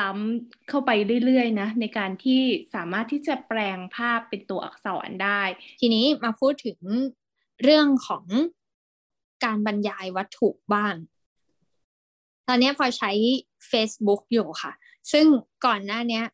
[0.00, 0.90] ล้ำเข้าไป
[1.24, 2.40] เรื่อยๆนะในการที่
[2.74, 5.42] สามารถที่จะแปลงภาพเป็นตัวอักษรได้
[5.80, 6.78] ทีนี้มาพูดถึง
[7.62, 8.24] เรื่องของ
[9.44, 10.94] การบรรยายวัตถุบ้าง
[12.48, 13.10] ตอนนี้พอใช้
[13.70, 14.72] Facebook อยู่ค่ะ
[15.12, 15.26] ซึ่ง
[15.66, 16.24] ก่อนหน้าเนี้ย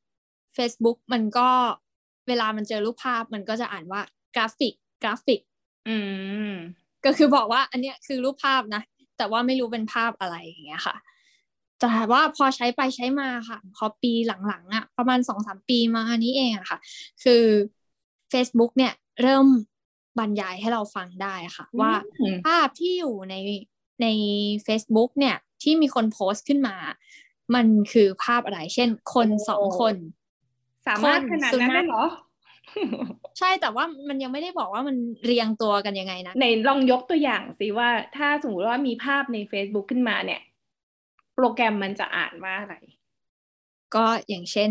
[0.57, 1.49] Facebook มันก็
[2.29, 4.01] เวลามันเจอรูปภาพมันก็จะอ่านว่า
[4.35, 5.41] กราฟิกกราฟิก
[5.88, 5.97] อื
[6.51, 6.53] ม
[7.05, 8.83] ก็คือบอกว่าอันเนี้ยคือรูปภาพนะ
[9.17, 10.97] แต่ว่าไม่รู้เป็นภาพอะไรอย่างเงี้ยค่ะ
[11.83, 16.79] แต่ว่าพอใช้ไปใช้มาค่ะ พอปีหลังๆอะ่ะ ประมาณสองสามปีมาอันนี้เองอะค่ะ
[17.25, 17.45] คือ
[18.33, 18.92] Facebook เนี่ย
[19.23, 19.47] เริ่ม
[20.18, 23.35] บรรยายให้เราฟังได้ค่ะ ว่าอืมภาพที่อยู่ใน
[24.03, 24.07] ใน
[24.66, 26.77] Facebook เนี่ยที่มีคนโพสต์ขึ้นมา
[27.55, 29.95] มันคือภาพอะไร เช่น คนสองคน
[30.87, 32.05] สามารถขนาดนั้นได้เหรอ
[33.38, 40.40] ใช่แต่ว่ามันยังไม่ได้บอกว่ามันเรียงตัวกันยังไงนะไหนลองยกตัวอย่างสิว่าถ้าสมมติว่ามีภาพใน Facebook ขึ้นมาเนี่ย
[41.35, 42.75] โปรแกรมมันจะอ่านว่าอะไร
[43.95, 44.71] ก็อย่างเช่น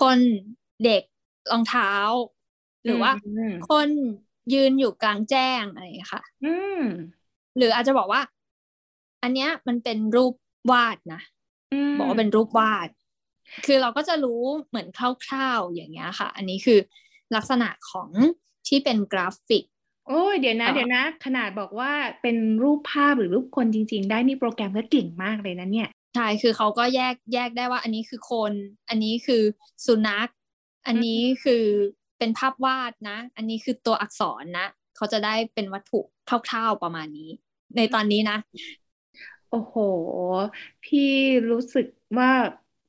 [0.00, 0.18] คน
[0.84, 1.02] เด็ก
[1.52, 1.92] รองเท้า
[2.84, 3.88] หรือว่าอืมคน
[4.54, 6.82] ยืนอยู่กลางแจ้งอะไรอย่างเงี้ยค่ะอืม
[7.56, 8.20] หรืออาจจะบอกว่า
[9.22, 10.34] อันเนี้ยมันเป็นรูป
[10.70, 11.20] วาดนะ
[11.90, 12.88] มบอกว่าเป็นรูปวาด
[13.66, 14.88] คือเราก็จะรู้เหมือน
[15.26, 16.78] คร่าวๆอย่างเงี้ยค่ะ อันนี้คือ
[17.36, 18.10] ลักษณะของ
[18.68, 19.64] ที่เป็นกราฟิก
[20.08, 28.52] โอ้ยเดี๋ยวนะอ่าเดี๋ยวนะ ขนาดบอกว่าเป็นรูปภาพหรือรูปคนจริง ๆ ได้นี่โปรแกรมก็เก่งมากเลยนะเนี่ยใช่คือเขาก็แยกแยกได้ว่า อันนี้คือคน
[28.88, 29.42] อันนี้คือ
[29.86, 30.28] สุนัข
[30.86, 31.64] อันนี้คือ
[32.18, 37.30] เปเป็นภาพวาดนะ อันนี้คือตัวอักษรนะ เขาจะได้เป็นวัตถุเท่าๆประมาณนี้
[37.76, 38.38] ในตอนนี้นะ
[39.50, 39.74] โอ้โห
[40.84, 41.10] พี่
[41.50, 41.86] รู้สึก
[42.18, 42.30] ว่า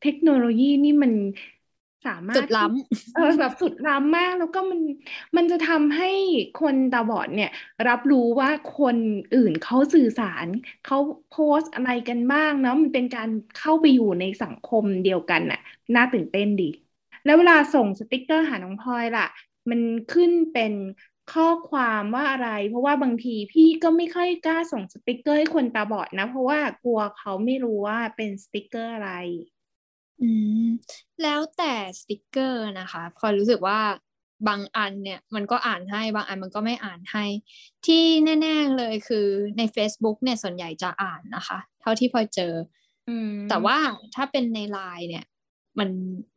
[0.01, 1.11] เทคโนโลยีนี่มัน
[2.07, 4.81] สามารถสุดล้ำเออแบบสุดล้ำมาก แล้วก็มัน
[5.37, 6.05] มันจะทำให้
[6.55, 7.49] คนตาบอดเนี่ย
[7.87, 8.97] รับรู้ว่าคน
[9.33, 10.47] อื่นเขาสื่อสาร
[10.83, 15.59] เขาโพสต์อะไรกันบ้างเนาะมันเป็นการเข้าไปอยู่ในสังคมเดียวกันน่ะ
[15.95, 16.63] น่าตื่นเต้นดี
[17.25, 19.27] แล้วเวลาส่งสติกเกอร์หาน้องพลอยล่ะ
[19.69, 19.81] มัน
[20.13, 20.73] ขึ้นเป็น
[21.33, 29.11] ข้อความว่าอะไร เพราะว่าบางทีพี่ก็ไม่ค่อยกล้าส่งสติกเกอร์ให้คนตาบอดนะ เพราะว่ากลัวเขาไม่รู้ว่าเป็นสติกเกอร์อะไร
[30.21, 30.29] อื
[30.65, 30.67] ม
[31.23, 33.79] แล้วแต่สติกเกอร์นะคะพลอยรู้สึกว่า
[34.47, 37.25] บางอันเนี่ยมันก็อ่านให้บางอันมันก็ไม่อ่านให้
[37.85, 38.03] ที่
[38.41, 42.53] แน่ๆเลยคือใน Facebook เนี่ยส่วนใหญ่จะอ่านนะคะ เท่าที่พลอยเจอ
[43.09, 43.77] อืมแต่ว่า
[44.15, 45.25] ถ้าเป็นในไลน์เนี่ย
[45.79, 45.89] มัน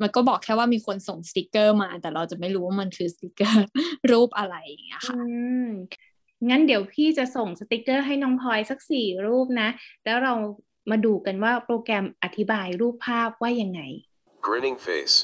[0.03, 3.67] มันก็บอกแค่ว่ามีคนส่งสติกเกอร์มา แต่เราจะไม่รู้ว่ามันคือสติกเกอร์
[4.11, 5.23] รูปอะไรอย่างเงี้ยค่ะอื
[5.67, 5.69] ม
[6.49, 9.69] งั้นเดี๋ยวพี่จะส่งสติกเกอร์ให้น้องพลอยสักสี่รูปนะ
[10.05, 10.35] แล้วเรา
[10.91, 13.81] มาดูกันว่าโปรแกรมอธิบายรูปภาพว่ายังไง
[14.47, 15.17] Grinning face.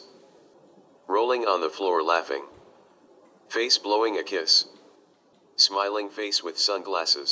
[1.16, 2.44] Rolling on the floor laughing.
[3.54, 4.52] Face blowing a kiss.
[5.66, 7.30] Smiling face with sunglasses.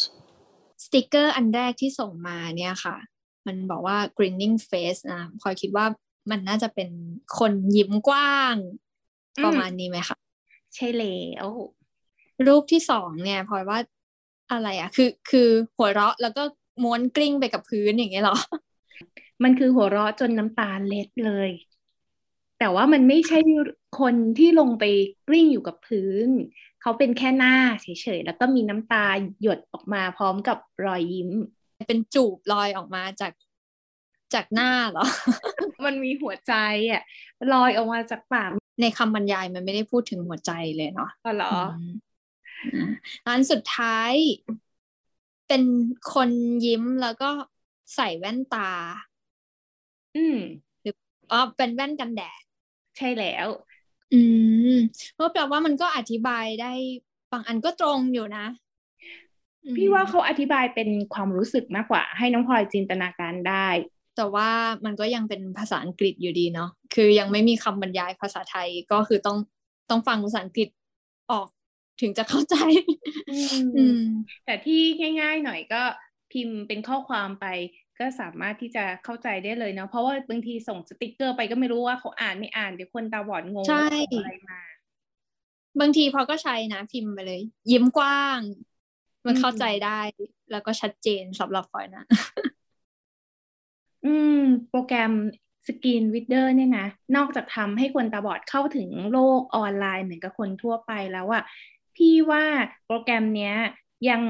[0.84, 2.96] สติกเกอร์อันแรกที่ส่งมาเนี่ยค่ะ
[3.46, 5.86] มันบอกว่า grinning face นะพลอยคิดว่า
[6.30, 6.90] มันน่าจะเป็น
[7.38, 8.54] คนยิ้มกว้าง
[9.38, 10.16] อืมประมาณนี้ไหมคะ
[10.74, 11.46] ใช่แล้ว
[12.46, 13.78] รูปที่สองเนี่ยพลอยว่า
[14.52, 16.42] อะไรอะคือคือหัวเราะแล้วก็
[16.82, 18.38] ม้วนกลิ้งไปกับพื้นอย่างเงี้ยเหรอ
[19.42, 21.50] มันคือหัวเราะจนน้ำตาเล็ดเลย
[22.58, 23.38] แต่ว่ามันไม่ใช่
[24.00, 24.84] คนที่ลงไป
[25.28, 26.28] กลิ้งอยู่กับพื้น
[26.80, 27.86] เขาเป็นแค่หน้าเฉ
[28.18, 29.06] ยๆ แล้วก็มีน้ำตา
[29.42, 31.30] หยดออกมาพร้อมกับรอยยิ้ม
[31.88, 33.32] เป็นจูบลอยออกมาจาก
[34.34, 35.06] จากหน้าเหรอ
[35.84, 36.54] มันมีหัวใจ
[36.90, 37.02] อะ
[37.52, 41.92] ลอยออกมาจากปาก ในคำบรรยายมันไม่ได้พูดถึงหัวใจเลยเนาะอ๋อเหรออืม
[43.26, 44.12] อันสุดท้าย
[45.54, 45.70] เป็น
[46.14, 46.30] คน
[46.66, 47.30] ยิ้มแล้วก็
[47.94, 48.70] ใส่แว่นตา
[50.16, 50.38] อืม
[51.32, 52.40] อ๋อเป็นแว่นกันแดด
[52.96, 53.46] ใช่แล้ว
[54.12, 54.20] อื
[54.74, 54.76] ม
[55.18, 56.72] ก็แปลว่ามันก็อธิบายได้
[57.32, 58.46] บางอันก็ตรงอยู่นะ
[59.64, 63.68] อืมพี่ว่าเขาอธิบายเป็นความรู้สึกมากกว่า ให้น้องพลอยจินตนาการได้
[64.16, 64.48] แต่ว่า
[64.84, 69.38] มันก็ยังเป็นภาษาอังกฤษอยู่ดีเนาะคือยังไม่มีคำบรรยายภาษาไทยก็คือต้อง
[69.90, 70.68] ต้องฟังภาษาอังกฤษ
[71.30, 71.46] ออก
[72.00, 72.56] ถึงจะเข้าใจ
[73.76, 74.00] อืม
[74.44, 74.80] แต่ที่
[75.20, 75.82] ง่าย ๆ หน่อยก็
[76.32, 77.46] พิมพ์เป็นข้อความไป
[77.98, 84.60] ก็สามารถที่จะเข้าใจได้เลยเนาะเพราะว่าบางทีส่งสติกเกอร์ไปก็ไม่รู้ว่าเขาอ่านไม่อ่านเดี๋ยวคนตาบอดงงใช่ว่าส่งอะไรมา
[85.80, 88.40] บางทีพอก็ใช้นะพิมพ์ไปเลย ยิ้มกว้าง
[89.26, 90.00] มันอืมเข้าใจได้
[90.50, 92.04] แล้วก็ชัดเจนสำหรับพลอยนะ
[94.04, 95.12] อืม โปรแกรม
[95.66, 101.42] Screen Reader เนี่ยนะ นอกจากทำให้คนตาบอดเข้าถึงโลกออนไลน์เหมือนกับคนทั่วไปแล้วอะ
[101.96, 102.44] พี่ว่า
[102.86, 103.56] โปรแกรมเนี้ย
[104.08, 104.22] ยัง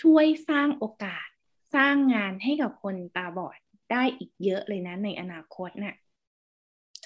[0.00, 1.26] ช่วยสร้างโอกาส
[1.74, 3.58] สร้างงานให้กับคนตาบอด
[3.92, 5.96] ได้อีกเยอะเลยนะในอนาคตน่ะ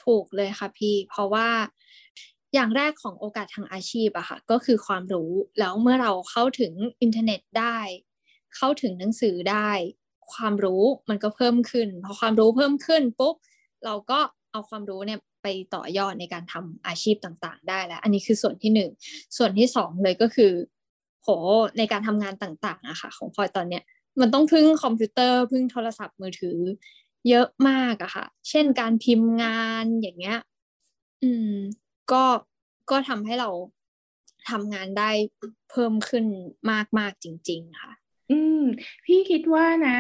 [0.05, 1.49] ถูกเลยค่ะพี่ เพราะว่า
[2.55, 7.79] อย่างแรกของโอกาสทางอาชีพอะค่ะ ก็คือความรู้แล้วเมื่อเราเข้าถึงอินเทอร์เน็ตได้
[8.57, 9.71] เข้าถึงหนังสือได้
[10.33, 13.35] ความรู้มันก็เพิ่มขึ้นพอความรู้เพิ่มขึ้นปุ๊บ
[13.85, 14.21] เราก็
[14.55, 18.91] เอาความรู้เนี่ยไปต่อยอดในการทำอาชีพต่างๆ ได้แล้ว อันนี้คือส่วนที่หนึ่ง
[19.37, 20.53] ส่วนที่สองเลยก็คือ
[21.23, 21.29] โห
[21.79, 23.83] ในการทำงานต่างๆอะค่ะ ของพลอยตอนเนี้ย
[24.21, 26.59] มันต้องพึ่งคอมพิวเตอร์พึ่งโทรศัพท์มือถือ
[27.29, 30.39] เยอะมากอะค่ะ เช่นการพิมพ์งานอย่างเงี้ย
[31.23, 31.55] อืม
[32.13, 32.25] ก็
[32.91, 33.51] ก็ทำให้เรา
[34.51, 35.11] ทำงานได้
[35.71, 36.25] เพิ่มขึ้น
[36.99, 37.93] มากๆจริง ๆ ค่ะ
[38.31, 38.63] อืม
[39.05, 39.97] พี่คิดว่านะ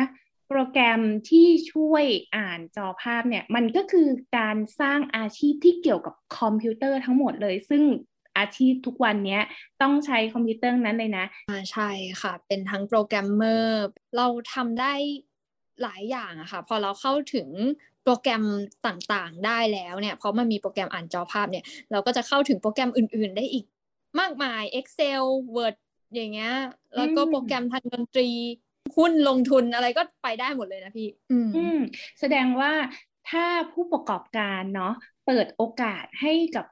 [0.58, 2.04] รแกรมที่ช่วย
[2.36, 7.82] อ่านจอภาพเนี่ย มันก็คือการสร้างอาชีพที่เกี่ยวกับคอมพิวเตอร์ทั้งหมดเลย ซึ่ง
[8.38, 9.38] อาชีพทุกวันนี้
[9.82, 11.90] ต้องใช้คอมพิวเตอร์นั้นเลยนะอ่าใช่
[12.22, 13.84] ค่ะ เป็นทั้งโปรแกรมเมอร์
[14.16, 14.94] เราทำได้
[15.82, 17.48] หลายอย่างอะค่ะ พอเราเข้าถึง
[18.04, 18.44] โปรแกรม
[18.86, 23.64] ต่างๆได้แล้วเนี่ย เพราะมันมีโปรแกรมอ่านจอภาพเนี่ย เราก็จะเข้าถึงโปรแกรมอื่น ๆ ได้อีก
[24.20, 25.76] มากมาย Excel Word
[26.14, 26.52] อย่างเงี้ย
[26.96, 28.28] แล้วก็โปรแกรมทางดนตรี
[28.96, 31.38] หุ้นลงทุนอะไรก็ไปได้หมดเลยนะพี่ อื
[31.76, 31.78] ม
[32.20, 32.72] แสดงว่า
[33.30, 34.92] ถ้าผู้ประกอบการเนาะ
[35.26, 36.66] เปิดโอกาสให้กับ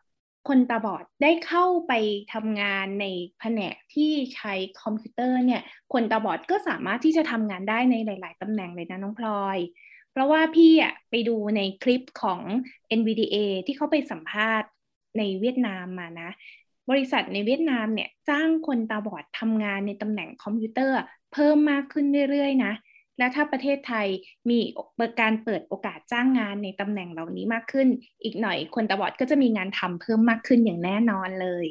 [0.48, 1.92] คนตาบอดได้เข้าไป
[2.32, 3.06] ทำงานใน
[3.38, 9.58] แผนกที่ใช้คอมพิวเตอร์เนี่ย คนตาบอดก็สามารถที่จะทำงานได้ในหลาย ๆตำแหน่งเลยนะน้องพลอย
[10.12, 12.40] เพราะว่าพี่อะไปดูในคลิปของ
[12.98, 14.68] NVDA ที่เขาไปสัมภาษณ์
[15.18, 16.30] ในเวียดนามมานะ
[16.90, 20.96] บริษัทในเวียดนามเนี่ยจ้างคนตาบอดทำงานในตำแหน่งคอมพิวเตอร์
[21.32, 22.72] เพิ่มมากขึ้นเรื่อยๆนะ
[23.18, 24.06] และถ้าประเทศไทย
[24.48, 24.58] มี
[25.20, 27.88] การเปิดโอกาสจ้างงานในตำแหน่งเหล่านี้มากขึ้น
[28.22, 31.66] อีกหน่อยคนตาบอดก็จะมีงานทำเพิ่มมากขึ้นอย่างแน่นอนเลย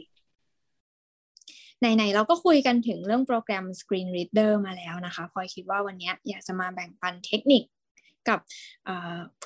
[1.80, 7.64] ไหนๆเราก็คุยกันถึงเรื่องโปรแกรม Screen Reader มาแล้วนะคะพลอยคิดว่าวันนี้อยากจะมาแบ่งปันเทคนิค
[8.30, 8.40] กับ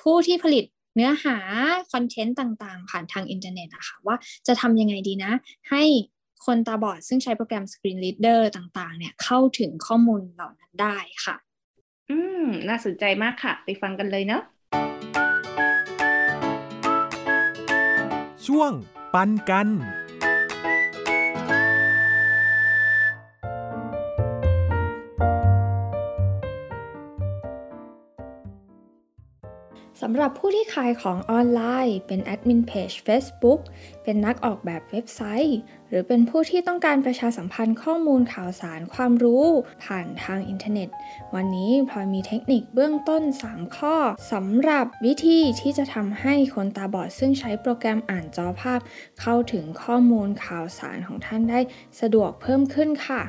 [0.00, 1.36] ผู้ที่ผลิตเนื้อหา
[1.92, 5.32] คอนเทนต์ต่างๆ ผ่านทางอินเทอร์เน็ตอะค่ะว่าจะทำยังไงดีนะ
[5.70, 5.82] ให้
[6.44, 11.36] คนตาบอดซึ่งใช้โปรแกรม Screen Reader ต่างๆ เนี่ยเข้าถึงข้อมูลเหล่านั้นได้ค่ะ
[12.10, 14.42] อืม น่าสนใจมากค่ะ ไปฟังกันเลยเนาะ
[18.46, 18.72] ช่วง
[19.14, 19.68] ปันกัน
[30.02, 33.60] สำหรับผู้ที่ขายของออนไลน์ เป็นแอดมินเพจ Facebook
[34.02, 39.44] เป็นนักออกแบบเว็บไซต์ หรือเป็นผู้ที่ต้องการประชาสัมพันธ์ข้อมูลข่าวสารความรู้
[39.84, 40.88] ผ่านทางอินเทอร์เน็ต
[41.34, 43.96] วันนี้พลอยมีเทคนิคเบื้องต้น 3 ข้อ
[44.32, 48.80] สำหรับวิธีที่จะทำให้คนตาบอดซึ่งใช้โปรแกรมอ่านจอภาพ
[49.20, 51.60] เข้าถึงข้อมูลข่าวสารของท่านได้
[52.00, 53.22] สะดวกเพิ่มขึ้นค่ะ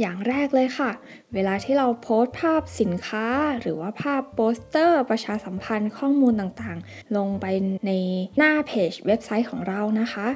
[0.00, 0.90] อย่างแรกเลยค่ะ
[1.34, 3.26] เวลาที่เราโพสต์ภาพสินค้า
[3.60, 7.46] หรือว่าภาพโปสเตอร์ ประชาสัมพันธ์ข้อมูลต่างๆ ลงไป
[7.86, 7.92] ใน
[8.38, 10.28] หน้าเพจเว็บไซต์ของเรานะคะ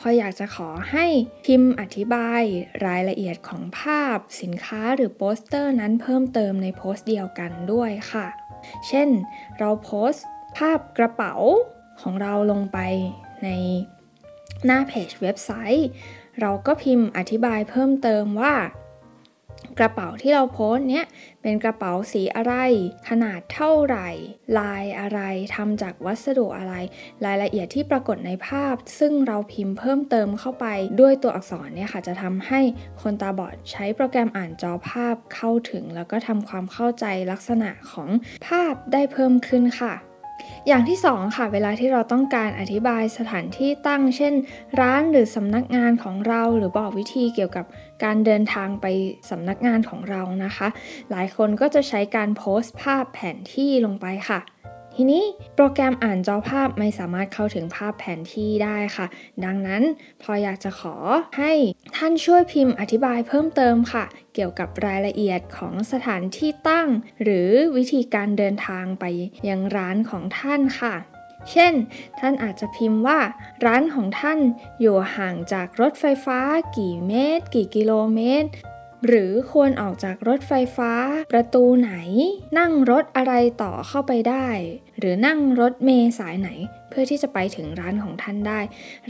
[0.00, 1.06] พลอยอยากจะขอให้
[1.44, 2.42] พิมพ์อธิบาย
[2.86, 8.26] รายละเอียดของภาพสินค้าหรือโปสเตอร์นั้นเพิ่มเติมในโพสต์เดียวกันด้วยค่ะ
[8.88, 9.08] เช่น
[9.58, 10.24] เราโพสต์
[10.56, 11.34] ภาพกระเป๋า
[12.00, 12.78] ของเราลงไป
[13.44, 13.48] ใน
[14.66, 15.88] หน้าเพจเว็บไซต์
[16.40, 18.54] เราก็พิมพ์อธิบายเพิ่มเติมว่า
[19.78, 21.06] กระเป๋าที่เราโพสเนี้ย
[21.42, 22.54] เป็นกระเป๋าสีอะไร
[23.08, 24.08] ขนาดเท่าไหร่
[24.58, 25.20] ลายอะไร
[25.56, 26.74] ทำจากวัสดุอะไร
[27.24, 30.66] รายละเอียดที่ปรากฏในภาพ ซึ่งเราพิมพ์เพิ่มเติมเข้าไป
[31.00, 32.60] ด้วยตัวอักษรเนี่ยค่ะ จะทำให้
[33.02, 38.10] คนตาบอดใช้โปรแกรมอ่านจอภาพเข้าถึง แล้วก็ทำความเข้าใจลักษณะของ
[38.46, 39.94] ภาพได้เพิ่มขึ้นค่ะ
[40.66, 44.34] อย่างที่2ค่ะเวลาที่เราต้องการอธิบายสถานที่ตั้ง เช่น
[44.80, 47.66] ร้านหรือสำนักงานของเราหรือบอกวิธีเกี่ยวกับ
[48.04, 48.86] การเดินทางไป
[49.30, 50.68] สำนักงานของเรานะคะ
[51.10, 54.40] หลายคนก็จะใช้การโพสต์ภาพแผนที่ลงไปค่ะ
[55.00, 55.24] ทีนี้
[55.56, 59.06] โปรแกรมอ่านจอภาพไม่สามารถเข้าถึงภาพแผนที่ได้ค่ะ
[59.44, 59.82] ดังนั้น
[60.22, 60.94] พออยากจะขอ
[61.38, 61.52] ให้
[61.96, 66.88] ท่านช่วยพิมพ์อธิบายเพิ่มเติมค่ะ เกี่ยวกับรายละเอียดของสถานที่ตั้ง
[67.22, 69.04] หรือวิธีการเดินทางไป
[69.48, 70.94] ยังร้านของท่านค่ะ
[71.50, 71.72] เช่น
[72.18, 73.20] ท่านอาจจะพิมพ์ว่า
[73.66, 74.38] ร้านของท่าน
[74.80, 76.38] อยู่ห่างจากรถไฟฟ้า
[76.76, 78.48] กี่เมตร กี่กิโลเมตร
[79.06, 80.92] หรือควรออกจากรถไฟฟ้า
[81.32, 81.92] ประตูไหน
[82.58, 84.48] นั่งรถอะไรต่อเข้าไปได้
[84.98, 86.48] หรือนั่งรถเมล์สายไหน
[86.90, 88.60] เพื่อที่จะไปถึงร้านของท่านได้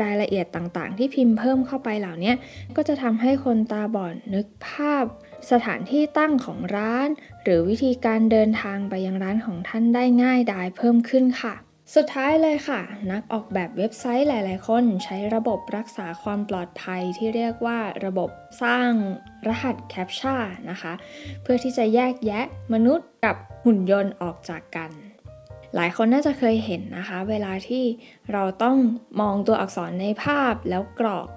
[0.02, 2.32] รายละเอียดต่างๆ ที่พิมพ์เพิ่มเข้าไปเหล่านี้
[2.76, 5.04] ก็จะทำให้คนตาบอดนึกภาพ
[5.50, 7.08] สถานที่ตั้งของร้าน
[7.42, 11.54] หรือวิธีการเดินทางไปยังร้านของท่านได้ง่ายดายเพิ่มขึ้นค่ะ
[11.94, 12.80] สุดท้ายเลยค่ะ
[13.12, 18.30] นักออกแบบเว็บไซต์หลาย ๆ คนใช้ระบบรักษาความปลอดภัยที่เรียกว่าระบบ
[18.62, 18.90] สร้าง
[19.48, 20.92] รหัสแคปชั่นนะคะ
[21.42, 24.90] เพื่อที่จะแยกแยะมนุษย์กับหุ่นยนต์ออกจากกัน
[25.74, 27.84] หลายคนน่าจะเคยเห็นนะคะ เวลาที่
[28.32, 28.76] เราต้อง
[29.20, 31.28] มองตัวอักษรในภาพแล้วกรอก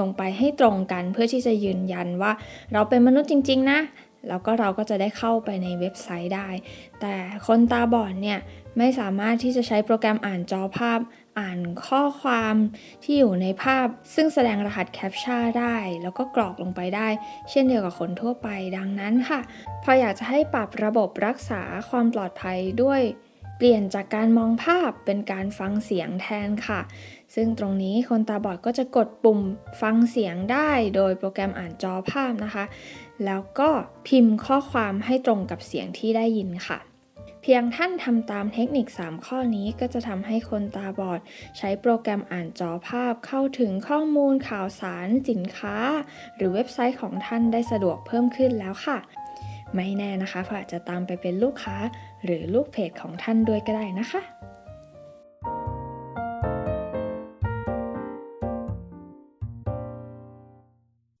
[0.00, 2.32] ลงไปให้ตรงกันเพื่อที่จะยืนยันว่า
[2.72, 3.80] เราเป็นมนุษย์จริง ๆ นะ
[4.28, 6.48] แล้วก็เราก็จะได้เข้าไปในเว็บไซต์ได้
[7.00, 7.14] แต่
[7.46, 8.38] คนตาบอดเนี่ย
[8.78, 11.00] ไม่สามารถที่จะใช้โปรแกรมอ่านจอภาพ
[11.38, 12.54] อ่านข้อความ
[13.02, 17.08] ที่อยู่ในภาพ ซึ่งแสดงรหัส CAPTCHA ได้ แล้วก็กรอกลงไปได้
[17.50, 19.40] เช่นเดียวกับคนทั่วไปดังนั้นค่ะ
[19.82, 23.02] พลอยอยากจะให้ปรับระบบรักษาความปลอดภัยด้วย
[23.56, 26.80] เปลี่ยนจากการมองภาพเป็นการฟังเสียงแทนค่ะ
[27.34, 29.40] ซึ่งตรงนี้คนตาบอดก็จะกดปุ่ม
[29.80, 32.64] ฟังเสียงได้ โดยโปรแกรมอ่านจอภาพนะคะ
[33.24, 33.68] แล้วก็
[34.06, 36.78] พิมพ์ข้อความให้ตรงกับเสียงที่ได้ยินค่ะ
[37.46, 41.20] เพียงท่านทำตามเทคนิค 3 ข้อนี้ก็จะทำให้คนตาบอด
[41.58, 45.76] ใช้โปรแกรมอ่านจอภาพเข้าถึงข้อมูลข่าวสาร สินค้า
[46.36, 48.98] หรือเว็บไซต์ของท่านได้สะดวกเพิ่มขึ้นแล้วค่ะ
[49.74, 51.76] ไม่แน่นะคะเพราะอาจจะตามไปเป็นลูกค้า
[52.24, 54.20] หรือลูกเพจของท่านด้วยก็ได้นะคะ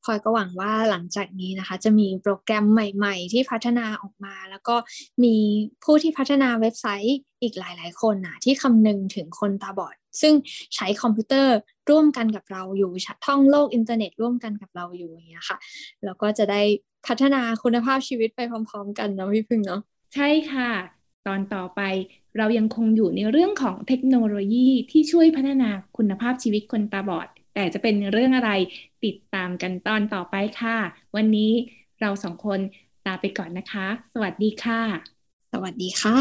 [0.04, 4.76] พลอยก็หวังว่าหลังจากนี้นะคะ จะมีโปรแกรมใหม่ๆ ที่พัฒนาออกมา แล้วก็
[5.24, 5.36] มี
[5.84, 10.34] ผู้ที่พัฒนาเว็บไซต์อีกหลายๆ คนนะที่คำนึงถึงคนตาบอด ซึ่ง
[10.74, 11.56] ใช้คอมพิวเตอร์
[11.90, 12.90] ร่วมกันกับเราอยู่
[13.26, 15.58] ท่องโลกอินเทอร์เน็ตร่วมกันกับเราอยู่อย่างเงี้ยค่ะ
[16.04, 16.62] แล้วก็จะได้
[17.06, 19.80] พัฒนาคุณภาพชีวิตไปพร้อม ๆ กันเนาะพี่พึ่งเนาะ
[20.14, 20.70] ใช่ค่ะ
[21.26, 21.80] ตอนต่อไป
[22.38, 28.50] เรายังคงอยู่ในเรื่องของเทคโนโลยีที่ช่วยพัฒนาคุณภาพชีวิตคนตาบอด แต่จะเป็นเรื่องอะไร
[29.04, 30.76] ติดตามกันตอนต่อไปค่ะ
[31.16, 31.52] วันนี้
[32.00, 32.60] เราสองคน
[33.06, 34.80] ลาไปก่อนนะคะ สวัสดีค่ะ
[35.52, 36.18] สวัสดีค่ะ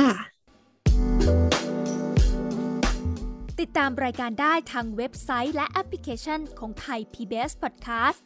[3.59, 8.19] ติดตามรายการได้ทางเว็บไซต์และแอปพลิเคชันของไทย PBS Podcast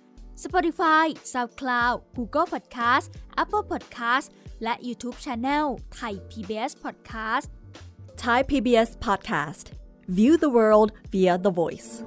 [0.43, 3.07] Spotify SoundCloud Google Podcast
[3.43, 4.27] Apple Podcast
[4.63, 5.65] และ YouTube Channel
[5.95, 7.47] ไทย PBS Podcast
[8.17, 9.73] Thai PBS Podcast.
[10.07, 12.01] View the world via the voice.